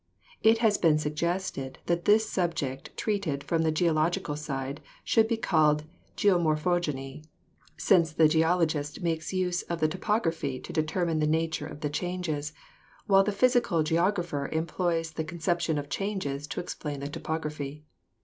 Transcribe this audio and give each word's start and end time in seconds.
It 0.41 0.57
has 0.65 0.79
been 0.79 0.97
suggested 0.97 1.77
that 1.85 2.05
this 2.05 2.27
subject 2.27 2.97
treated 2.97 3.43
from 3.43 3.61
the 3.61 3.71
geological 3.71 4.35
side 4.35 4.81
should 5.03 5.27
be 5.27 5.37
called 5.37 5.83
Geomorphogeny, 6.17 7.23
since 7.77 8.11
the 8.11 8.27
geologist 8.27 9.03
makes 9.03 9.31
use 9.31 9.61
of 9.61 9.79
the 9.79 9.87
topography 9.87 10.59
to 10.61 10.73
deter 10.73 11.05
mine 11.05 11.19
the 11.19 11.27
nature 11.27 11.67
of 11.67 11.81
the 11.81 11.89
changes, 11.91 12.51
while 13.05 13.23
the 13.23 13.31
physical 13.31 13.83
geogra 13.83 14.25
pher 14.25 14.51
employs 14.51 15.11
the 15.11 15.23
conception 15.23 15.77
of 15.77 15.87
changes 15.87 16.47
to 16.47 16.59
explain 16.59 16.99
the 17.01 17.07
topography. 17.07 17.83